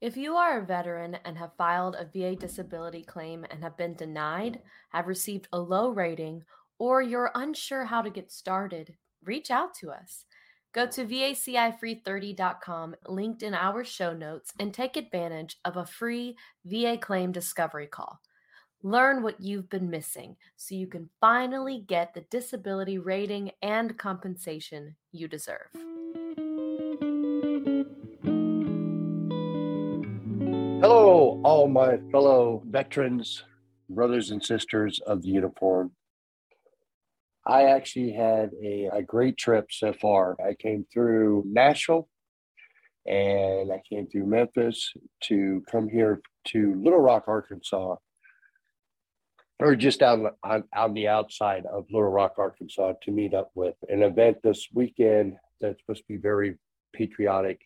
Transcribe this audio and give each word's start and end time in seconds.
If 0.00 0.16
you 0.18 0.36
are 0.36 0.58
a 0.58 0.64
veteran 0.64 1.16
and 1.24 1.38
have 1.38 1.56
filed 1.56 1.96
a 1.96 2.04
VA 2.04 2.36
disability 2.36 3.02
claim 3.02 3.46
and 3.50 3.62
have 3.62 3.78
been 3.78 3.94
denied, 3.94 4.60
have 4.90 5.06
received 5.06 5.48
a 5.52 5.58
low 5.58 5.88
rating, 5.88 6.44
or 6.78 7.00
you're 7.00 7.30
unsure 7.34 7.84
how 7.84 8.02
to 8.02 8.10
get 8.10 8.30
started, 8.30 8.94
reach 9.24 9.50
out 9.50 9.72
to 9.76 9.90
us. 9.90 10.26
Go 10.74 10.86
to 10.86 11.06
vacifree30.com, 11.06 12.96
linked 13.08 13.42
in 13.42 13.54
our 13.54 13.84
show 13.84 14.12
notes, 14.12 14.52
and 14.60 14.74
take 14.74 14.98
advantage 14.98 15.56
of 15.64 15.78
a 15.78 15.86
free 15.86 16.36
VA 16.66 16.98
claim 16.98 17.32
discovery 17.32 17.86
call. 17.86 18.20
Learn 18.82 19.22
what 19.22 19.40
you've 19.40 19.70
been 19.70 19.88
missing 19.88 20.36
so 20.56 20.74
you 20.74 20.86
can 20.86 21.08
finally 21.22 21.82
get 21.88 22.12
the 22.12 22.26
disability 22.30 22.98
rating 22.98 23.52
and 23.62 23.96
compensation 23.96 24.96
you 25.10 25.26
deserve. 25.26 25.70
Hello, 30.82 31.40
all 31.42 31.68
my 31.68 31.96
fellow 32.12 32.62
veterans, 32.68 33.42
brothers 33.88 34.30
and 34.30 34.44
sisters 34.44 35.00
of 35.06 35.22
the 35.22 35.28
uniform. 35.28 35.92
I 37.46 37.62
actually 37.64 38.12
had 38.12 38.50
a, 38.62 38.90
a 38.92 39.02
great 39.02 39.38
trip 39.38 39.68
so 39.70 39.94
far. 39.94 40.36
I 40.38 40.52
came 40.52 40.86
through 40.92 41.44
Nashville 41.46 42.10
and 43.06 43.72
I 43.72 43.80
came 43.88 44.06
through 44.06 44.26
Memphis 44.26 44.92
to 45.24 45.64
come 45.72 45.88
here 45.88 46.20
to 46.48 46.74
Little 46.74 47.00
Rock, 47.00 47.24
Arkansas, 47.26 47.96
or 49.58 49.76
just 49.76 50.02
out 50.02 50.36
on, 50.44 50.64
on 50.74 50.92
the 50.92 51.08
outside 51.08 51.64
of 51.64 51.86
Little 51.90 52.10
Rock, 52.10 52.34
Arkansas, 52.36 52.92
to 53.02 53.10
meet 53.10 53.32
up 53.32 53.50
with 53.54 53.76
an 53.88 54.02
event 54.02 54.38
this 54.42 54.68
weekend 54.74 55.36
that's 55.58 55.80
supposed 55.80 56.02
to 56.02 56.08
be 56.12 56.18
very 56.18 56.58
patriotic 56.92 57.62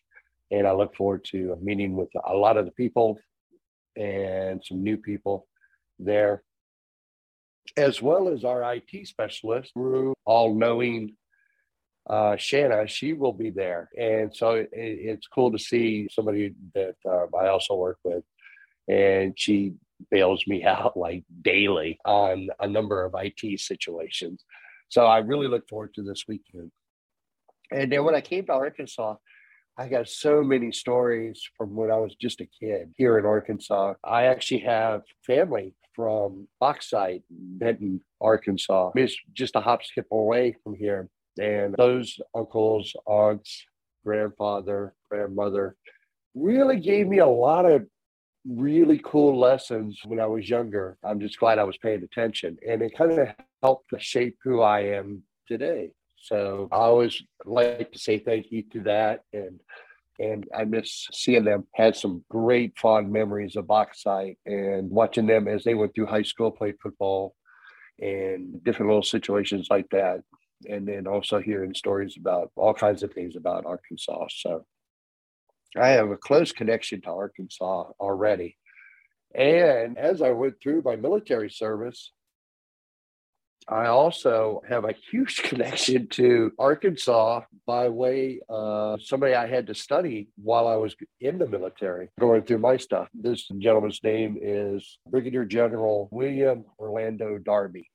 and 0.51 0.67
I 0.67 0.73
look 0.73 0.95
forward 0.95 1.23
to 1.31 1.53
a 1.53 1.63
meeting 1.63 1.95
with 1.95 2.09
a 2.25 2.35
lot 2.35 2.57
of 2.57 2.65
the 2.65 2.71
people 2.71 3.17
and 3.95 4.61
some 4.63 4.83
new 4.83 4.97
people 4.97 5.47
there, 5.97 6.43
as 7.77 8.01
well 8.01 8.27
as 8.29 8.43
our 8.43 8.75
IT 8.75 9.07
specialist, 9.07 9.71
all 10.25 10.53
knowing 10.53 11.15
uh, 12.09 12.35
Shanna, 12.35 12.87
she 12.87 13.13
will 13.13 13.33
be 13.33 13.49
there. 13.49 13.89
And 13.97 14.35
so 14.35 14.55
it, 14.55 14.69
it's 14.73 15.27
cool 15.27 15.51
to 15.51 15.59
see 15.59 16.09
somebody 16.11 16.53
that 16.73 16.95
uh, 17.05 17.25
I 17.37 17.47
also 17.47 17.75
work 17.75 17.99
with. 18.03 18.23
And 18.87 19.33
she 19.37 19.75
bails 20.09 20.43
me 20.47 20.63
out 20.65 20.97
like 20.97 21.23
daily 21.41 21.99
on 22.05 22.49
a 22.59 22.67
number 22.67 23.05
of 23.05 23.15
IT 23.17 23.59
situations. 23.59 24.43
So 24.89 25.05
I 25.05 25.19
really 25.19 25.47
look 25.47 25.69
forward 25.69 25.93
to 25.95 26.03
this 26.03 26.25
weekend. 26.27 26.71
And 27.71 27.89
then 27.89 28.03
when 28.03 28.15
I 28.15 28.21
came 28.21 28.45
to 28.47 28.53
Arkansas, 28.53 29.15
I 29.81 29.87
got 29.87 30.07
so 30.07 30.43
many 30.43 30.71
stories 30.71 31.41
from 31.57 31.75
when 31.75 31.89
I 31.89 31.97
was 31.97 32.13
just 32.13 32.39
a 32.39 32.45
kid 32.45 32.93
here 32.97 33.17
in 33.17 33.25
Arkansas. 33.25 33.95
I 34.03 34.25
actually 34.25 34.59
have 34.59 35.01
family 35.25 35.73
from 35.95 36.47
Bauxite, 36.59 37.23
Benton, 37.31 37.99
Arkansas. 38.21 38.91
It's 38.93 39.17
just 39.33 39.55
a 39.55 39.59
hop 39.59 39.83
skip 39.83 40.05
away 40.11 40.55
from 40.63 40.75
here. 40.75 41.09
And 41.39 41.73
those 41.73 42.19
uncles, 42.35 42.95
aunts, 43.07 43.65
grandfather, 44.05 44.93
grandmother 45.09 45.75
really 46.35 46.79
gave 46.79 47.07
me 47.07 47.17
a 47.17 47.25
lot 47.25 47.65
of 47.65 47.87
really 48.47 49.01
cool 49.03 49.39
lessons 49.39 49.99
when 50.05 50.19
I 50.19 50.27
was 50.27 50.47
younger. 50.47 50.99
I'm 51.03 51.19
just 51.19 51.39
glad 51.39 51.57
I 51.57 51.63
was 51.63 51.77
paying 51.77 52.03
attention. 52.03 52.55
And 52.69 52.83
it 52.83 52.95
kind 52.95 53.17
of 53.17 53.29
helped 53.63 53.89
to 53.89 53.99
shape 53.99 54.37
who 54.43 54.61
I 54.61 54.81
am 54.81 55.23
today. 55.47 55.89
So 56.21 56.69
I 56.71 56.77
always 56.77 57.21
like 57.45 57.91
to 57.91 57.99
say 57.99 58.19
thank 58.19 58.51
you 58.51 58.63
to 58.73 58.81
that. 58.81 59.23
And 59.33 59.59
and 60.19 60.47
I 60.55 60.65
miss 60.65 61.07
seeing 61.11 61.45
them. 61.45 61.65
Had 61.73 61.95
some 61.95 62.23
great 62.29 62.77
fond 62.77 63.11
memories 63.11 63.55
of 63.55 63.67
Bauxite 63.67 64.37
and 64.45 64.91
watching 64.91 65.25
them 65.25 65.47
as 65.47 65.63
they 65.63 65.73
went 65.73 65.95
through 65.95 66.05
high 66.05 66.21
school, 66.21 66.51
played 66.51 66.75
football, 66.81 67.33
and 67.99 68.63
different 68.63 68.89
little 68.89 69.03
situations 69.03 69.67
like 69.71 69.89
that. 69.89 70.21
And 70.69 70.87
then 70.87 71.07
also 71.07 71.39
hearing 71.39 71.73
stories 71.73 72.17
about 72.19 72.51
all 72.55 72.73
kinds 72.73 73.01
of 73.01 73.11
things 73.13 73.35
about 73.35 73.65
Arkansas. 73.65 74.27
So 74.29 74.65
I 75.75 75.89
have 75.89 76.11
a 76.11 76.17
close 76.17 76.51
connection 76.51 77.01
to 77.01 77.09
Arkansas 77.09 77.85
already. 77.99 78.57
And 79.33 79.97
as 79.97 80.21
I 80.21 80.31
went 80.31 80.55
through 80.61 80.83
my 80.83 80.97
military 80.97 81.49
service, 81.49 82.11
I 83.67 83.87
also 83.87 84.61
have 84.67 84.85
a 84.85 84.95
huge 85.11 85.37
connection 85.43 86.07
to 86.09 86.51
Arkansas 86.57 87.41
by 87.65 87.89
way 87.89 88.41
of 88.49 89.01
somebody 89.03 89.33
I 89.33 89.47
had 89.47 89.67
to 89.67 89.75
study 89.75 90.29
while 90.35 90.67
I 90.67 90.75
was 90.75 90.95
in 91.19 91.37
the 91.37 91.47
military, 91.47 92.09
going 92.19 92.43
through 92.43 92.59
my 92.59 92.77
stuff. 92.77 93.07
This 93.13 93.47
gentleman's 93.59 93.99
name 94.03 94.37
is 94.41 94.97
Brigadier 95.09 95.45
General 95.45 96.09
William 96.11 96.65
Orlando 96.79 97.37
Darby. 97.37 97.89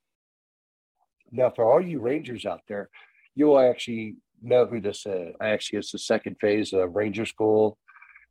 Now, 1.31 1.51
for 1.55 1.65
all 1.65 1.81
you 1.81 1.99
Rangers 1.99 2.45
out 2.45 2.61
there, 2.67 2.89
you'll 3.35 3.59
actually 3.59 4.15
know 4.41 4.65
who 4.65 4.79
this 4.79 5.05
is. 5.05 5.35
Actually, 5.41 5.79
it's 5.79 5.91
the 5.91 5.99
second 5.99 6.37
phase 6.39 6.71
of 6.71 6.95
Ranger 6.95 7.25
School, 7.25 7.77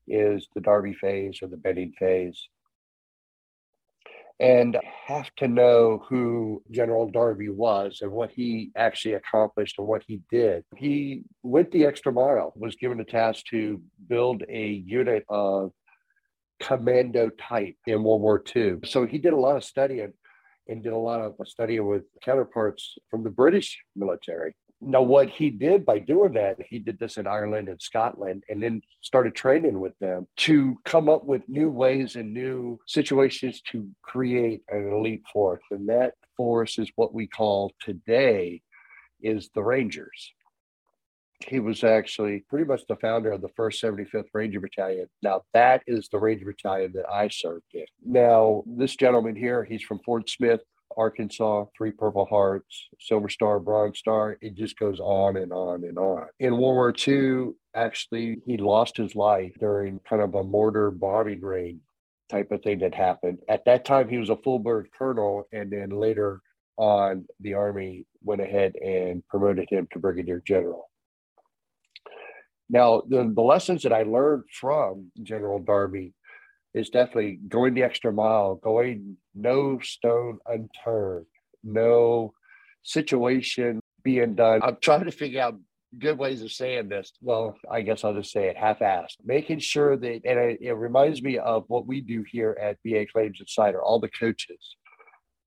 is 0.08 0.46
the 0.54 0.60
Darby 0.60 0.94
phase 0.94 1.40
or 1.42 1.48
the 1.48 1.56
Benning 1.56 1.92
phase 1.98 2.48
and 4.38 4.76
have 5.06 5.30
to 5.36 5.48
know 5.48 6.04
who 6.08 6.62
General 6.70 7.08
Darby 7.08 7.48
was 7.48 8.00
and 8.02 8.10
what 8.10 8.30
he 8.30 8.70
actually 8.76 9.14
accomplished 9.14 9.76
and 9.78 9.86
what 9.86 10.02
he 10.06 10.20
did. 10.30 10.62
He 10.76 11.22
went 11.42 11.70
the 11.70 11.86
extra 11.86 12.12
mile, 12.12 12.52
was 12.54 12.76
given 12.76 13.00
a 13.00 13.04
task 13.04 13.46
to 13.50 13.80
build 14.08 14.42
a 14.48 14.66
unit 14.66 15.24
of 15.28 15.72
commando 16.60 17.30
type 17.30 17.76
in 17.86 18.02
World 18.02 18.22
War 18.22 18.42
II. 18.54 18.78
So 18.84 19.06
he 19.06 19.18
did 19.18 19.32
a 19.32 19.38
lot 19.38 19.56
of 19.56 19.64
studying 19.64 20.12
and 20.68 20.82
did 20.82 20.92
a 20.92 20.98
lot 20.98 21.20
of 21.20 21.34
studying 21.46 21.86
with 21.86 22.02
counterparts 22.22 22.96
from 23.10 23.22
the 23.22 23.30
British 23.30 23.78
military. 23.94 24.54
Now, 24.80 25.00
what 25.00 25.30
he 25.30 25.48
did 25.50 25.86
by 25.86 26.00
doing 26.00 26.34
that, 26.34 26.58
he 26.68 26.78
did 26.78 26.98
this 26.98 27.16
in 27.16 27.26
Ireland 27.26 27.68
and 27.68 27.80
Scotland, 27.80 28.44
and 28.48 28.62
then 28.62 28.82
started 29.00 29.34
training 29.34 29.80
with 29.80 29.98
them 30.00 30.26
to 30.38 30.76
come 30.84 31.08
up 31.08 31.24
with 31.24 31.48
new 31.48 31.70
ways 31.70 32.16
and 32.16 32.34
new 32.34 32.78
situations 32.86 33.62
to 33.72 33.88
create 34.02 34.62
an 34.68 34.92
elite 34.92 35.24
force. 35.32 35.62
And 35.70 35.88
that 35.88 36.14
force 36.36 36.78
is 36.78 36.90
what 36.94 37.14
we 37.14 37.26
call 37.26 37.72
today 37.80 38.60
is 39.22 39.48
the 39.54 39.62
Rangers. 39.62 40.32
He 41.46 41.58
was 41.58 41.82
actually 41.82 42.44
pretty 42.48 42.66
much 42.66 42.82
the 42.86 42.96
founder 42.96 43.32
of 43.32 43.40
the 43.40 43.50
first 43.56 43.82
75th 43.82 44.28
Ranger 44.32 44.60
Battalion. 44.60 45.08
Now, 45.22 45.42
that 45.54 45.82
is 45.86 46.08
the 46.08 46.18
Ranger 46.18 46.46
Battalion 46.46 46.92
that 46.94 47.08
I 47.10 47.28
served 47.28 47.66
in. 47.72 47.86
Now, 48.04 48.62
this 48.66 48.96
gentleman 48.96 49.36
here, 49.36 49.64
he's 49.64 49.82
from 49.82 50.00
Fort 50.00 50.28
Smith, 50.28 50.60
Arkansas, 50.96 51.66
three 51.76 51.90
Purple 51.90 52.26
Hearts, 52.26 52.88
Silver 53.00 53.28
Star, 53.28 53.60
Bronze 53.60 53.98
Star. 53.98 54.38
It 54.40 54.54
just 54.54 54.78
goes 54.78 54.98
on 55.00 55.36
and 55.36 55.52
on 55.52 55.84
and 55.84 55.98
on. 55.98 56.26
In 56.40 56.52
World 56.52 56.74
War 56.74 56.94
II, 57.06 57.52
actually, 57.74 58.38
he 58.46 58.56
lost 58.56 58.96
his 58.96 59.14
life 59.14 59.52
during 59.60 60.00
kind 60.08 60.22
of 60.22 60.34
a 60.34 60.42
mortar 60.42 60.90
bombing 60.90 61.40
raid 61.40 61.78
type 62.28 62.50
of 62.50 62.62
thing 62.62 62.80
that 62.80 62.94
happened. 62.94 63.38
At 63.48 63.64
that 63.66 63.84
time, 63.84 64.08
he 64.08 64.18
was 64.18 64.30
a 64.30 64.36
full 64.36 64.58
bird 64.58 64.88
colonel, 64.96 65.46
and 65.52 65.70
then 65.70 65.90
later 65.90 66.40
on, 66.76 67.26
the 67.40 67.54
Army 67.54 68.06
went 68.22 68.40
ahead 68.40 68.74
and 68.76 69.26
promoted 69.28 69.68
him 69.70 69.88
to 69.92 69.98
brigadier 69.98 70.42
general. 70.46 70.90
Now, 72.68 73.02
the, 73.08 73.32
the 73.32 73.42
lessons 73.42 73.82
that 73.84 73.92
I 73.92 74.02
learned 74.02 74.44
from 74.52 75.12
General 75.22 75.60
Darby 75.60 76.14
is 76.76 76.90
definitely 76.90 77.40
going 77.48 77.72
the 77.72 77.82
extra 77.82 78.12
mile, 78.12 78.56
going 78.56 79.16
no 79.34 79.78
stone 79.82 80.38
unturned, 80.46 81.24
no 81.64 82.34
situation 82.82 83.80
being 84.04 84.34
done. 84.34 84.60
I'm 84.62 84.76
trying 84.82 85.06
to 85.06 85.10
figure 85.10 85.40
out 85.40 85.58
good 85.98 86.18
ways 86.18 86.42
of 86.42 86.52
saying 86.52 86.90
this. 86.90 87.12
Well, 87.22 87.56
I 87.70 87.80
guess 87.80 88.04
I'll 88.04 88.14
just 88.14 88.30
say 88.30 88.48
it 88.48 88.58
half-assed. 88.58 89.16
Making 89.24 89.60
sure 89.60 89.96
that, 89.96 90.20
and 90.26 90.38
it, 90.38 90.58
it 90.60 90.74
reminds 90.74 91.22
me 91.22 91.38
of 91.38 91.64
what 91.68 91.86
we 91.86 92.02
do 92.02 92.22
here 92.30 92.56
at 92.60 92.76
VA 92.86 93.06
Claims 93.10 93.38
Insider, 93.40 93.82
all 93.82 93.98
the 93.98 94.10
coaches. 94.10 94.76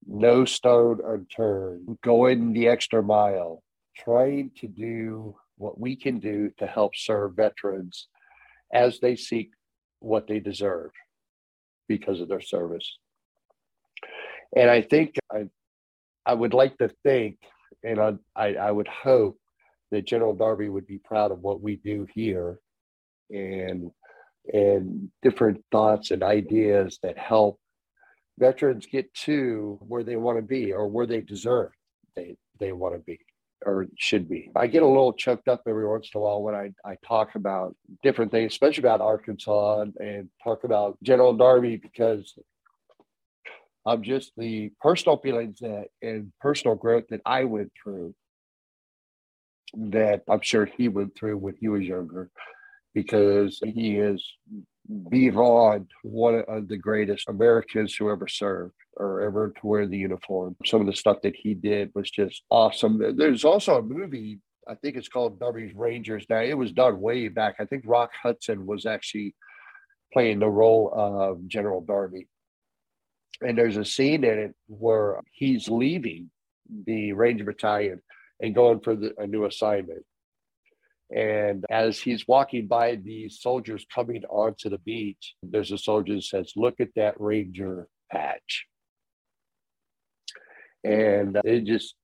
No 0.07 0.45
stone 0.45 0.99
unturned, 1.05 1.99
going 2.03 2.53
the 2.53 2.69
extra 2.69 3.03
mile, 3.03 3.61
trying 3.95 4.49
to 4.61 4.67
do 4.67 5.35
what 5.57 5.79
we 5.79 5.95
can 5.95 6.17
do 6.17 6.51
to 6.57 6.65
help 6.65 6.95
serve 6.95 7.35
veterans 7.35 8.07
as 8.73 8.99
they 8.99 9.15
seek 9.15 9.51
what 9.99 10.25
they 10.25 10.39
deserve 10.39 10.89
because 11.89 12.21
of 12.21 12.29
their 12.29 12.39
service. 12.39 12.97
And 14.55 14.69
I 14.69 14.81
think 14.81 15.15
I, 15.31 15.47
I 16.25 16.33
would 16.33 16.53
like 16.53 16.77
to 16.77 16.89
think, 17.03 17.39
and 17.83 17.99
I, 17.99 18.13
I, 18.35 18.55
I 18.55 18.71
would 18.71 18.87
hope 18.87 19.37
that 19.91 20.07
General 20.07 20.33
Darby 20.33 20.69
would 20.69 20.87
be 20.87 20.99
proud 20.99 21.31
of 21.31 21.39
what 21.41 21.61
we 21.61 21.75
do 21.75 22.07
here, 22.13 22.59
and 23.29 23.91
and 24.51 25.11
different 25.21 25.63
thoughts 25.71 26.11
and 26.11 26.23
ideas 26.23 26.97
that 27.03 27.17
help 27.17 27.59
veterans 28.39 28.87
get 28.87 29.13
to 29.13 29.77
where 29.81 30.03
they 30.03 30.15
want 30.15 30.37
to 30.37 30.41
be 30.41 30.71
or 30.71 30.87
where 30.87 31.05
they 31.05 31.21
deserve 31.21 31.69
they 32.15 32.35
they 32.59 32.71
want 32.71 32.95
to 32.95 32.99
be. 32.99 33.19
Or 33.65 33.87
should 33.97 34.29
be. 34.29 34.51
I 34.55 34.67
get 34.67 34.83
a 34.83 34.87
little 34.87 35.13
choked 35.13 35.47
up 35.47 35.63
every 35.67 35.87
once 35.87 36.09
in 36.13 36.19
a 36.19 36.23
while 36.23 36.41
when 36.41 36.55
I, 36.55 36.71
I 36.85 36.95
talk 37.05 37.35
about 37.35 37.75
different 38.03 38.31
things, 38.31 38.51
especially 38.53 38.81
about 38.83 39.01
Arkansas 39.01 39.81
and, 39.81 39.95
and 39.97 40.29
talk 40.43 40.63
about 40.63 40.97
General 41.03 41.33
Darby 41.33 41.77
because 41.77 42.33
of 43.85 44.01
just 44.01 44.33
the 44.37 44.71
personal 44.81 45.17
feelings 45.17 45.59
that 45.59 45.87
and 46.01 46.31
personal 46.39 46.75
growth 46.75 47.05
that 47.09 47.21
I 47.25 47.45
went 47.45 47.71
through 47.81 48.13
that 49.75 50.23
I'm 50.29 50.41
sure 50.41 50.65
he 50.65 50.87
went 50.87 51.15
through 51.15 51.37
when 51.37 51.55
he 51.59 51.67
was 51.67 51.83
younger 51.83 52.29
because 52.93 53.59
he 53.63 53.97
is 53.97 54.25
beyond 55.09 55.87
one 56.03 56.43
of 56.47 56.67
the 56.67 56.77
greatest 56.77 57.29
Americans 57.29 57.95
who 57.95 58.09
ever 58.09 58.27
served 58.27 58.73
or 58.97 59.21
ever 59.21 59.49
to 59.49 59.67
wear 59.67 59.87
the 59.87 59.97
uniform. 59.97 60.55
Some 60.65 60.81
of 60.81 60.87
the 60.87 60.95
stuff 60.95 61.21
that 61.23 61.35
he 61.35 61.53
did 61.53 61.91
was 61.93 62.09
just 62.09 62.43
awesome. 62.49 63.15
There's 63.15 63.45
also 63.45 63.77
a 63.77 63.83
movie, 63.83 64.39
I 64.67 64.75
think 64.75 64.95
it's 64.95 65.07
called 65.07 65.39
Darby's 65.39 65.75
Rangers. 65.75 66.25
Now, 66.29 66.41
it 66.41 66.57
was 66.57 66.71
done 66.71 66.99
way 66.99 67.27
back. 67.27 67.55
I 67.59 67.65
think 67.65 67.83
Rock 67.85 68.11
Hudson 68.21 68.65
was 68.65 68.85
actually 68.85 69.35
playing 70.11 70.39
the 70.39 70.49
role 70.49 70.91
of 70.93 71.47
General 71.47 71.81
Darby. 71.81 72.27
And 73.41 73.57
there's 73.57 73.77
a 73.77 73.85
scene 73.85 74.23
in 74.23 74.39
it 74.39 74.55
where 74.67 75.21
he's 75.31 75.69
leaving 75.69 76.29
the 76.85 77.13
Ranger 77.13 77.45
Battalion 77.45 78.01
and 78.41 78.55
going 78.55 78.79
for 78.81 78.95
the, 78.95 79.13
a 79.17 79.27
new 79.27 79.45
assignment. 79.45 80.03
And 81.15 81.65
as 81.69 81.99
he's 81.99 82.27
walking 82.27 82.67
by 82.67 82.95
the 82.95 83.29
soldiers 83.29 83.85
coming 83.93 84.23
onto 84.25 84.69
the 84.69 84.77
beach, 84.79 85.35
there's 85.41 85.71
a 85.71 85.77
soldier 85.77 86.15
that 86.15 86.23
says, 86.23 86.53
Look 86.55 86.79
at 86.79 86.89
that 86.95 87.19
Ranger 87.19 87.87
patch. 88.11 88.65
And 90.83 91.37
it 91.43 91.65
just, 91.65 91.95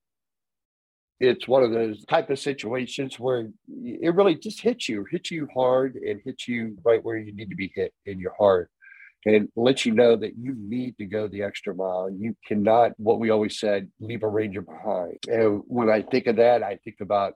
it's 1.20 1.48
one 1.48 1.62
of 1.62 1.70
those 1.70 2.04
type 2.04 2.30
of 2.30 2.38
situations 2.38 3.18
where 3.18 3.48
it 3.68 4.14
really 4.14 4.34
just 4.34 4.60
hits 4.60 4.88
you, 4.88 5.06
hits 5.10 5.30
you 5.30 5.48
hard 5.54 5.94
and 5.94 6.20
hits 6.24 6.46
you 6.46 6.76
right 6.84 7.02
where 7.02 7.16
you 7.16 7.34
need 7.34 7.50
to 7.50 7.56
be 7.56 7.72
hit 7.74 7.94
in 8.04 8.18
your 8.18 8.34
heart 8.38 8.70
and 9.24 9.48
lets 9.56 9.86
you 9.86 9.92
know 9.92 10.14
that 10.14 10.36
you 10.38 10.54
need 10.56 10.96
to 10.98 11.04
go 11.04 11.26
the 11.26 11.42
extra 11.42 11.74
mile. 11.74 12.08
You 12.10 12.36
cannot, 12.46 12.92
what 12.96 13.18
we 13.18 13.30
always 13.30 13.58
said, 13.58 13.88
leave 13.98 14.22
a 14.22 14.28
ranger 14.28 14.62
behind. 14.62 15.18
And 15.28 15.62
when 15.66 15.90
I 15.90 16.02
think 16.02 16.26
of 16.26 16.36
that, 16.36 16.62
I 16.62 16.78
think 16.84 16.96
about 17.00 17.34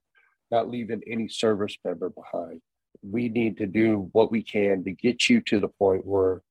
not 0.50 0.68
leaving 0.68 1.02
any 1.06 1.28
service 1.28 1.76
member 1.84 2.10
behind. 2.10 2.60
We 3.02 3.28
need 3.28 3.58
to 3.58 3.66
do 3.66 4.08
what 4.12 4.30
we 4.30 4.42
can 4.42 4.84
to 4.84 4.92
get 4.92 5.28
you 5.28 5.40
to 5.42 5.60
the 5.60 5.68
point 5.68 6.06
where 6.06 6.42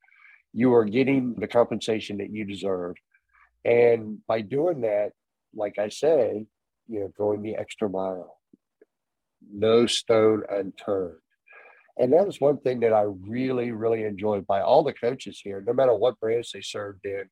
you 0.54 0.74
are 0.74 0.86
getting 0.86 1.36
the 1.36 1.48
compensation 1.48 2.18
that 2.18 2.32
you 2.32 2.46
deserve. 2.46 2.96
And 3.66 4.26
by 4.28 4.42
doing 4.42 4.82
that, 4.82 5.12
like 5.54 5.78
I 5.78 5.90
say, 5.90 6.46
you 6.88 7.00
know, 7.02 7.12
going 7.18 7.42
the 7.42 7.56
extra 7.56 7.90
mile, 7.90 8.40
no 9.52 9.86
stone 9.86 10.44
unturned. 10.50 11.18
And 11.98 12.14
that 12.14 12.26
was 12.26 12.40
one 12.40 12.58
thing 12.60 12.80
that 12.80 12.94
I 12.94 13.02
really, 13.02 13.72
really 13.72 14.06
enjoyed 14.06 14.48
by 14.48 14.62
all 14.62 14.84
the 14.84 14.94
coaches 14.94 15.42
here, 15.44 15.62
no 15.66 15.74
matter 15.74 15.94
what 15.94 16.20
branch 16.20 16.52
they 16.54 16.62
served 16.62 17.06
in. 17.06 17.26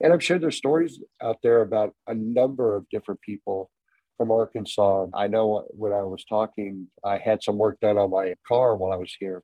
And 0.00 0.12
I'm 0.12 0.20
sure 0.20 0.38
there's 0.38 0.56
stories 0.56 0.98
out 1.22 1.36
there 1.42 1.60
about 1.60 1.94
a 2.06 2.14
number 2.14 2.74
of 2.74 2.88
different 2.88 3.20
people 3.20 3.70
from 4.16 4.30
Arkansas. 4.30 5.06
I 5.14 5.26
know 5.26 5.64
when 5.70 5.92
I 5.92 6.02
was 6.02 6.24
talking, 6.24 6.88
I 7.04 7.18
had 7.18 7.42
some 7.42 7.58
work 7.58 7.80
done 7.80 7.98
on 7.98 8.10
my 8.10 8.34
car 8.46 8.76
while 8.76 8.92
I 8.92 8.96
was 8.96 9.14
here. 9.18 9.42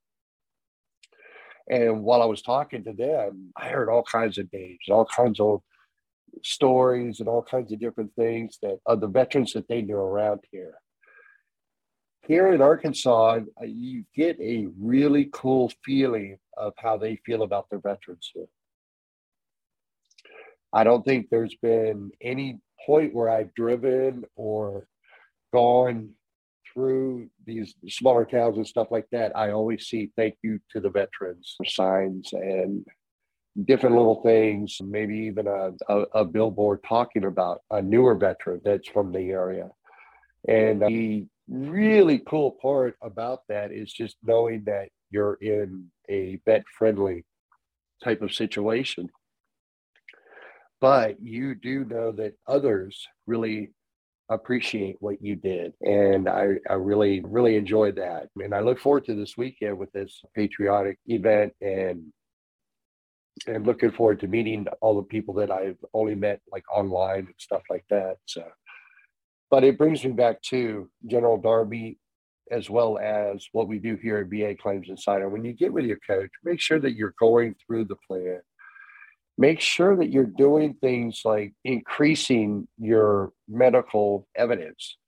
And 1.69 2.03
while 2.03 2.23
I 2.23 2.27
was 2.27 2.43
talking 2.43 2.85
to 2.85 2.93
them, 2.93 3.53
I 3.57 3.69
heard 3.69 3.89
all 3.89 4.03
kinds 4.03 4.39
of 4.39 4.53
names, 4.53 4.81
all 4.89 5.05
kinds 5.07 5.39
of 5.39 5.61
stories, 6.43 7.21
and 7.21 7.29
all 7.29 7.43
kinds 7.43 7.73
of 7.73 7.79
different 7.79 8.13
things 8.17 8.59
that 8.63 8.79
of 8.87 9.01
the 9.01 9.07
veterans 9.07 9.53
that 9.53 9.69
they 9.69 9.83
knew 9.83 9.97
around 9.97 10.41
here. 10.51 10.75
Here 12.27 12.53
in 12.53 12.61
Arkansas, 12.61 13.41
uh, 13.61 13.65
you 13.65 14.05
get 14.15 14.39
a 14.41 14.69
really 14.79 15.31
cool 15.33 15.73
feeling 15.85 16.39
of 16.57 16.75
how 16.77 16.97
they 16.97 17.17
feel 17.25 17.43
about 17.43 17.71
their 17.71 17.81
veterans 17.81 18.31
here. 18.35 18.47
I 20.73 20.85
don't 20.85 21.05
think 21.05 21.29
there's 21.31 21.57
been 21.57 22.11
any 22.21 22.59
point 22.87 23.15
where 23.15 23.29
I've 23.29 23.55
driven 23.55 24.25
or 24.37 24.87
gone 25.53 26.11
through 26.73 27.29
these 27.47 27.75
smaller 27.89 28.25
towns 28.25 28.57
and 28.57 28.67
stuff 28.67 28.89
like 28.91 29.07
that, 29.13 29.37
I 29.37 29.51
always 29.51 29.87
see 29.87 30.11
thank 30.17 30.37
you 30.43 30.61
to 30.71 30.81
the 30.81 30.91
veterans 30.91 31.57
signs 31.67 32.33
and 32.33 32.85
different 33.65 33.97
little 33.97 34.23
things, 34.23 34.79
maybe 34.81 35.19
even 35.19 35.47
a, 35.47 35.73
a, 35.89 35.97
a 36.15 36.25
billboard 36.25 36.81
talking 36.89 37.25
about 37.25 37.61
a 37.71 37.83
newer 37.83 38.15
veteran 38.15 38.61
that's 38.65 38.89
from 38.89 39.13
the 39.13 39.31
area. 39.31 39.69
And 40.49 40.81
the 40.81 41.27
really 41.49 42.21
cool 42.21 42.53
part 42.63 42.97
about 43.03 43.41
that 43.49 43.73
is 43.73 43.93
just 43.93 44.17
knowing 44.23 44.65
that 44.65 44.89
you're 45.11 45.39
in 45.41 45.91
a 46.09 46.41
vet 46.47 46.63
friendly 46.79 47.25
type 48.03 48.23
of 48.23 48.33
situation 48.33 49.09
but 50.81 51.21
you 51.23 51.55
do 51.55 51.85
know 51.85 52.13
that 52.13 52.35
others 52.47 53.07
really 53.27 53.71
appreciate 54.31 54.97
what 55.01 55.21
you 55.21 55.37
did. 55.37 55.73
And 55.83 56.29
I, 56.29 56.55
I 56.69 56.75
really, 56.75 57.21
really 57.25 57.57
enjoyed 57.57 57.97
that. 57.97 58.29
And 58.37 58.55
I 58.55 58.61
look 58.61 58.79
forward 58.79 59.05
to 59.07 59.15
this 59.15 59.37
weekend 59.37 59.77
with 59.77 59.91
this 59.93 60.23
patriotic 60.35 60.99
event 61.07 61.53
and 61.61 62.13
and 63.47 63.67
looking 63.67 63.91
forward 63.91 64.21
to 64.21 64.27
meeting 64.27 64.67
all 64.83 64.97
the 64.97 65.03
people 65.03 65.33
that 65.33 65.51
I've 65.51 65.79
only 65.95 66.15
met 66.15 66.41
like 66.53 66.65
online 66.71 67.21
and 67.21 67.35
stuff 67.39 67.63
like 67.71 67.85
that. 67.89 68.17
So 68.27 68.45
but 69.51 69.65
it 69.65 69.79
brings 69.79 70.05
me 70.05 70.13
back 70.13 70.41
to 70.43 70.89
General 71.07 71.37
Darby 71.37 71.99
as 72.51 72.71
well 72.71 72.99
as 72.99 73.47
what 73.53 73.69
we 73.69 73.79
do 73.79 73.97
here 73.97 74.19
at 74.19 74.27
VA 74.27 74.55
Claims 74.61 74.89
Insider. 74.89 75.29
When 75.29 75.45
you 75.45 75.53
get 75.53 75.73
with 75.73 75.85
your 75.85 75.99
coach, 76.07 76.31
make 76.45 76.61
sure 76.61 76.79
that 76.81 76.95
you're 76.95 77.15
going 77.19 77.55
through 77.67 77.87
the 77.87 77.97
plan 78.09 78.41
make 79.41 79.59
sure 79.59 79.97
that 79.97 80.11
you're 80.11 80.27
doing 80.27 80.75
things 80.75 81.23
like 81.25 81.55
increasing 81.65 82.69
your 82.79 83.33
medical 83.49 84.29
evidence. 84.37 84.99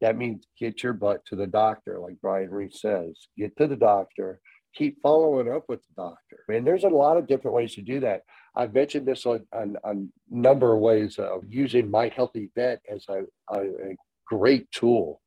That 0.00 0.16
means 0.16 0.46
get 0.58 0.84
your 0.84 0.92
butt 0.92 1.26
to 1.26 1.36
the 1.36 1.48
doctor, 1.48 1.98
like 1.98 2.20
Brian 2.22 2.50
Reese 2.50 2.80
says. 2.80 3.26
Get 3.36 3.56
to 3.56 3.66
the 3.66 3.74
doctor, 3.74 4.40
keep 4.72 5.02
following 5.02 5.52
up 5.52 5.64
with 5.68 5.80
the 5.80 6.04
doctor. 6.04 6.44
And 6.48 6.64
there's 6.64 6.84
a 6.84 6.88
lot 6.88 7.16
of 7.16 7.26
different 7.26 7.56
ways 7.56 7.74
to 7.74 7.82
do 7.82 7.98
that. 8.00 8.22
I've 8.54 8.72
mentioned 8.72 9.04
this 9.04 9.26
on, 9.26 9.44
a 9.52 9.94
number 10.30 10.72
of 10.72 10.78
ways 10.80 11.18
of 11.18 11.42
using 11.48 11.90
My 11.90 12.08
HealtheVet 12.08 12.78
as 12.88 13.04
a, 13.08 13.22
a, 13.52 13.60
a 13.62 13.96
great 14.28 14.70
tool 14.70 15.20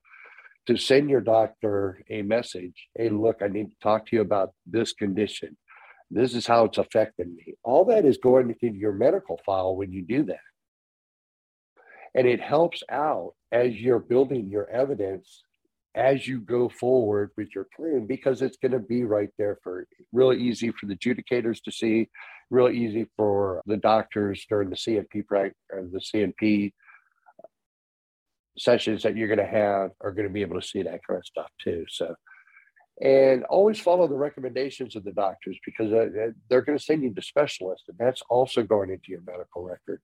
to 0.68 0.78
send 0.78 1.10
your 1.10 1.22
doctor 1.22 2.02
a 2.10 2.22
message. 2.22 2.88
Hey, 2.96 3.10
look, 3.10 3.42
I 3.42 3.48
need 3.50 3.72
to 3.72 3.78
talk 3.84 4.06
to 4.06 4.16
you 4.16 4.22
about 4.22 4.54
this 4.66 4.94
condition 4.94 5.58
this 6.12 6.34
is 6.34 6.48
how 6.48 6.66
it's 6.66 6.78
affecting 6.78 7.36
me. 7.36 7.56
All 7.64 7.86
that 7.86 8.06
is 8.06 8.18
going 8.18 8.56
into 8.62 8.76
your 8.76 8.94
medical 8.94 9.40
file 9.46 9.76
when 9.76 9.92
you 9.92 10.02
do 10.02 10.24
that. 10.24 10.40
And 12.16 12.28
it 12.28 12.42
helps 12.42 12.82
out 12.90 13.34
as 13.52 13.76
you're 13.76 14.00
building 14.00 14.50
your 14.50 14.68
evidence 14.70 15.44
as 15.96 16.28
you 16.28 16.40
go 16.40 16.70
forward 16.70 17.32
with 17.38 17.54
your 17.54 17.68
claim 17.76 18.06
because 18.06 18.42
it's 18.42 18.58
going 18.58 18.72
to 18.72 18.80
be 18.80 19.04
right 19.04 19.30
there 19.38 19.60
for 19.64 19.86
really 20.12 20.38
easy 20.38 20.72
for 20.72 20.86
the 20.86 20.96
adjudicators 20.96 21.62
to 21.64 21.72
see, 21.72 22.10
really 22.50 22.78
easy 22.78 23.08
for 23.18 23.62
the 23.66 23.78
doctors 23.78 24.46
during 24.48 24.70
the 24.70 24.78
C&P 24.78 25.24
or 25.30 25.52
the 25.92 26.02
C&P 26.02 26.74
sessions 28.58 29.04
that 29.04 29.16
you're 29.16 29.28
going 29.28 29.40
to 29.40 29.46
have 29.46 29.92
are 30.02 30.12
going 30.12 30.28
to 30.28 30.34
be 30.34 30.42
able 30.42 30.60
to 30.60 30.68
see 30.68 30.84
that 30.84 31.06
kind 31.06 31.20
of 31.20 31.26
stuff 31.26 31.50
too. 31.62 31.86
So 31.90 32.16
and 33.02 33.44
always 33.46 33.80
follow 33.80 34.08
the 34.08 34.16
recommendations 34.16 34.96
of 34.96 35.04
the 35.04 35.12
doctors 35.12 35.58
because 35.66 35.92
uh, 35.94 36.08
uh, 36.22 36.32
they're 36.50 36.62
going 36.62 36.78
to 36.78 36.84
send 36.84 37.02
you 37.02 37.14
to 37.14 37.22
specialists 37.22 37.88
and 37.88 37.98
that's 37.98 38.22
also 38.30 38.62
going 38.64 38.90
into 38.90 39.12
your 39.12 39.22
medical 39.26 39.64
record. 39.64 40.02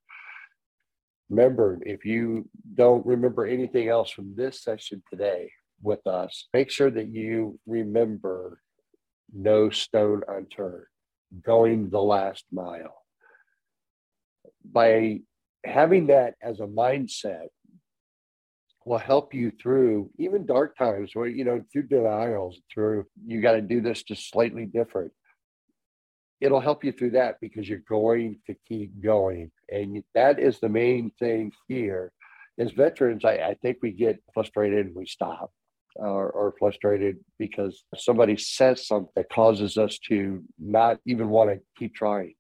Remember 1.30 1.80
if 1.86 2.06
you 2.06 2.48
don't 2.76 3.06
remember 3.06 3.46
anything 3.46 3.90
else 3.90 4.10
from 4.10 4.34
this 4.36 4.64
session 4.64 5.04
today 5.10 5.52
with 5.82 6.06
us 6.08 6.48
make 6.54 6.72
sure 6.72 6.90
that 6.90 7.08
you 7.08 7.60
remember 7.66 8.62
no 9.34 9.70
stone 9.70 10.22
unturned 10.28 10.86
going 11.44 11.90
the 11.90 12.02
last 12.02 12.46
mile. 12.52 13.02
By 14.64 15.22
having 15.64 16.08
that 16.08 16.36
as 16.42 16.60
a 16.60 16.68
mindset 16.68 17.48
will 18.86 19.00
help 19.00 19.34
you 19.34 19.52
through 19.62 20.10
even 20.18 20.46
dark 20.46 20.78
times 20.78 21.12
where 21.14 21.28
you 21.28 21.44
know 21.44 21.62
through 21.74 21.88
denials 21.88 22.60
through 22.72 23.06
you 23.26 23.42
got 23.42 23.54
to 23.54 23.62
do 23.62 23.82
this 23.82 24.04
just 24.04 24.30
slightly 24.30 24.66
different. 24.66 25.12
It'll 26.40 26.60
help 26.60 26.84
you 26.84 26.92
through 26.92 27.12
that 27.12 27.38
because 27.42 27.68
you're 27.68 27.80
going 27.90 28.40
to 28.46 28.56
keep 28.68 29.02
going 29.02 29.52
and 29.70 30.04
that 30.14 30.40
is 30.40 30.60
the 30.60 30.70
main 30.70 31.12
thing 31.20 31.52
here. 31.68 32.12
As 32.58 32.72
veterans 32.72 33.26
i, 33.26 33.34
I 33.34 33.56
think 33.62 33.80
we 33.82 33.92
get 33.92 34.22
frustrated 34.34 34.86
and 34.86 34.96
we 34.96 35.08
stop 35.08 35.52
or, 35.96 36.30
or 36.30 36.54
frustrated 36.60 37.18
because 37.40 37.84
somebody 37.98 38.38
says 38.38 38.86
something 38.86 39.12
that 39.16 39.30
causes 39.30 39.78
us 39.78 39.98
to 40.10 40.44
not 40.60 41.00
even 41.06 41.30
want 41.30 41.50
to 41.50 41.60
keep 41.78 41.96
trying. 41.96 42.36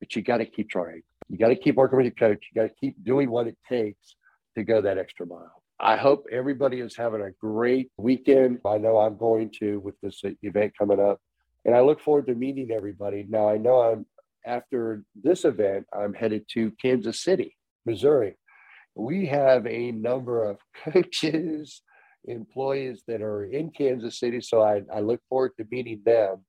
But 0.00 0.14
you 0.16 0.22
got 0.22 0.38
to 0.38 0.46
keep 0.46 0.70
trying. 0.70 1.02
You 1.28 1.38
got 1.38 1.48
to 1.48 1.56
keep 1.56 1.76
working 1.76 1.96
with 1.96 2.06
your 2.06 2.14
coach. 2.14 2.44
You 2.52 2.62
got 2.62 2.68
to 2.68 2.74
keep 2.80 3.02
doing 3.04 3.30
what 3.30 3.46
it 3.46 3.56
takes 3.68 4.16
to 4.56 4.64
go 4.64 4.80
that 4.80 4.98
extra 4.98 5.26
mile 5.26 5.62
I 5.80 5.96
hope 5.96 6.26
everybody 6.32 6.80
is 6.80 6.96
having 6.96 7.22
a 7.22 7.30
great 7.40 7.90
weekend. 7.96 8.58
I 8.66 8.78
know 8.78 8.98
I'm 8.98 9.16
going 9.16 9.50
to 9.60 9.78
with 9.78 9.94
this 10.00 10.20
event 10.42 10.72
coming 10.76 10.98
up, 10.98 11.20
and 11.64 11.74
I 11.74 11.80
look 11.80 12.00
forward 12.00 12.26
to 12.26 12.34
meeting 12.34 12.72
everybody. 12.72 13.26
Now, 13.28 13.48
I 13.48 13.58
know 13.58 13.80
I'm 13.80 14.06
after 14.44 15.04
this 15.14 15.44
event, 15.44 15.86
I'm 15.92 16.14
headed 16.14 16.46
to 16.54 16.72
Kansas 16.82 17.22
City, 17.22 17.56
Missouri. 17.86 18.34
We 18.96 19.26
have 19.26 19.66
a 19.68 19.92
number 19.92 20.42
of 20.50 20.58
coaches, 20.92 21.82
employees 22.24 23.04
that 23.06 23.22
are 23.22 23.44
in 23.44 23.70
Kansas 23.70 24.18
City, 24.18 24.40
so 24.40 24.62
I, 24.62 24.82
I 24.92 24.98
look 24.98 25.20
forward 25.28 25.52
to 25.58 25.66
meeting 25.70 26.02
them 26.04 26.44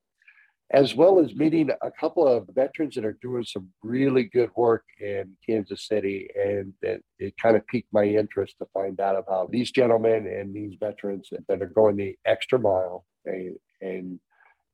as 0.71 0.95
well 0.95 1.19
as 1.19 1.33
meeting 1.33 1.71
a 1.81 1.91
couple 1.91 2.27
of 2.27 2.47
veterans 2.53 2.93
that 2.95 3.05
are 3.05 3.17
doing 3.21 3.43
some 3.43 3.69
really 3.81 4.23
good 4.25 4.51
work 4.55 4.83
in 4.99 5.35
Kansas 5.47 5.88
City. 5.88 6.29
And 6.35 6.73
it, 6.81 7.03
it 7.17 7.33
kind 7.38 7.55
of 7.55 7.65
piqued 7.65 7.91
my 7.91 8.03
interest 8.03 8.55
to 8.59 8.67
find 8.71 8.99
out 8.99 9.17
about 9.17 9.51
these 9.51 9.71
gentlemen 9.71 10.27
and 10.27 10.53
these 10.53 10.77
veterans 10.79 11.29
that 11.47 11.61
are 11.61 11.67
going 11.67 11.95
the 11.95 12.15
extra 12.25 12.59
mile 12.59 13.03
and, 13.25 13.55
and 13.81 14.19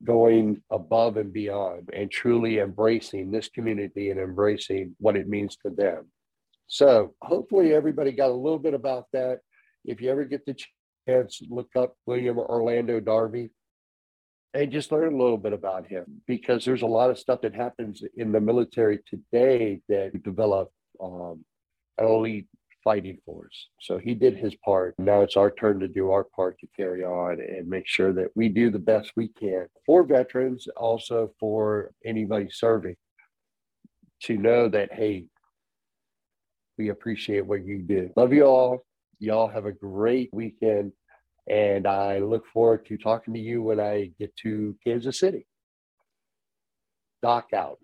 going 0.04 0.62
above 0.70 1.16
and 1.16 1.32
beyond 1.32 1.88
and 1.94 2.10
truly 2.10 2.58
embracing 2.58 3.30
this 3.30 3.48
community 3.48 4.10
and 4.10 4.20
embracing 4.20 4.94
what 4.98 5.16
it 5.16 5.28
means 5.28 5.56
to 5.56 5.70
them. 5.70 6.06
So 6.66 7.14
hopefully 7.22 7.72
everybody 7.72 8.12
got 8.12 8.28
a 8.28 8.34
little 8.34 8.58
bit 8.58 8.74
about 8.74 9.06
that. 9.14 9.38
If 9.86 10.02
you 10.02 10.10
ever 10.10 10.24
get 10.24 10.44
the 10.44 10.56
chance, 11.08 11.40
look 11.48 11.70
up 11.74 11.94
William 12.04 12.38
Orlando 12.38 13.00
Darby 13.00 13.50
and 14.56 14.72
just 14.72 14.90
learn 14.90 15.12
a 15.12 15.16
little 15.16 15.36
bit 15.36 15.52
about 15.52 15.86
him 15.86 16.22
because 16.26 16.64
there's 16.64 16.82
a 16.82 16.86
lot 16.86 17.10
of 17.10 17.18
stuff 17.18 17.42
that 17.42 17.54
happens 17.54 18.02
in 18.16 18.32
the 18.32 18.40
military 18.40 19.00
today 19.06 19.80
that 19.88 20.22
develop 20.22 20.70
um, 21.02 21.44
elite 22.00 22.46
fighting 22.82 23.18
force. 23.26 23.68
So 23.80 23.98
he 23.98 24.14
did 24.14 24.34
his 24.36 24.54
part. 24.64 24.94
Now 24.98 25.20
it's 25.20 25.36
our 25.36 25.50
turn 25.50 25.80
to 25.80 25.88
do 25.88 26.10
our 26.10 26.24
part 26.24 26.58
to 26.60 26.68
carry 26.74 27.04
on 27.04 27.38
and 27.40 27.68
make 27.68 27.86
sure 27.86 28.14
that 28.14 28.28
we 28.34 28.48
do 28.48 28.70
the 28.70 28.78
best 28.78 29.12
we 29.14 29.28
can 29.28 29.66
for 29.84 30.04
veterans, 30.04 30.68
also 30.74 31.32
for 31.38 31.92
anybody 32.04 32.48
serving, 32.50 32.96
to 34.22 34.38
know 34.38 34.70
that, 34.70 34.90
hey, 34.92 35.26
we 36.78 36.88
appreciate 36.88 37.44
what 37.44 37.64
you 37.64 37.82
did. 37.82 38.12
Love 38.16 38.32
you 38.32 38.44
all. 38.44 38.86
Y'all 39.18 39.48
have 39.48 39.66
a 39.66 39.72
great 39.72 40.30
weekend. 40.32 40.92
And 41.48 41.86
I 41.86 42.18
look 42.18 42.46
forward 42.46 42.86
to 42.86 42.96
talking 42.96 43.34
to 43.34 43.40
you 43.40 43.62
when 43.62 43.78
I 43.78 44.10
get 44.18 44.34
to 44.38 44.76
Kansas 44.84 45.18
City. 45.18 45.46
Doc 47.22 47.48
out. 47.54 47.78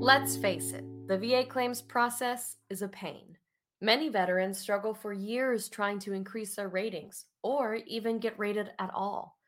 Let's 0.00 0.36
face 0.36 0.72
it, 0.72 0.84
the 1.08 1.18
VA 1.18 1.44
claims 1.44 1.80
process 1.80 2.56
is 2.68 2.82
a 2.82 2.88
pain. 2.88 3.36
Many 3.80 4.08
veterans 4.08 4.58
struggle 4.58 4.94
for 4.94 5.12
years 5.12 5.68
trying 5.68 5.98
to 6.00 6.12
increase 6.12 6.54
their 6.56 6.68
ratings 6.68 7.26
or 7.42 7.76
even 7.86 8.18
get 8.18 8.38
rated 8.38 8.70
at 8.78 8.90
all. 8.94 9.38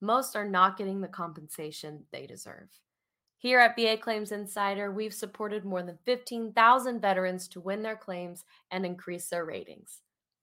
Most 0.00 0.36
are 0.36 0.48
not 0.48 0.76
getting 0.76 1.00
the 1.00 1.08
compensation 1.08 2.04
they 2.12 2.26
deserve. 2.26 2.68
Here 3.40 3.60
at 3.60 3.76
VA 3.76 3.96
Claims 3.96 4.32
Insider, 4.32 4.90
we've 4.90 5.14
supported 5.14 5.64
more 5.64 5.84
than 5.84 5.96
15,000 6.04 7.00
veterans 7.00 7.46
to 7.48 7.60
win 7.60 7.82
their 7.82 7.94
claims 7.94 8.44
and 8.72 8.84
increase 8.84 9.28
their 9.28 9.44
ratings. 9.44 10.00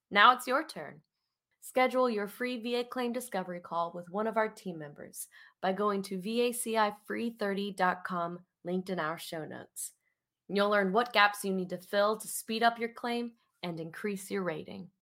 Now 0.09 0.31
it's 0.31 0.47
your 0.47 0.65
turn. 0.65 1.01
Schedule 1.59 2.09
your 2.09 2.29
free 2.29 2.61
VA 2.61 2.85
claim 2.89 3.11
discovery 3.11 3.59
call 3.59 3.91
with 3.93 4.09
one 4.09 4.27
of 4.27 4.37
our 4.37 4.47
team 4.47 4.79
members 4.79 5.27
by 5.61 5.73
going 5.73 6.03
to 6.03 6.19
vacifree30.com, 6.19 8.39
linked 8.63 8.89
in 8.89 8.99
our 8.99 9.17
show 9.17 9.43
notes. 9.43 9.91
You'll 10.47 10.69
learn 10.69 10.93
what 10.93 11.11
gaps 11.11 11.43
you 11.43 11.53
need 11.53 11.71
to 11.71 11.77
fill 11.77 12.17
to 12.17 12.29
speed 12.29 12.63
up 12.63 12.79
your 12.79 12.93
claim 12.93 13.33
and 13.61 13.77
increase 13.79 14.31
your 14.31 14.43
rating. 14.43 14.87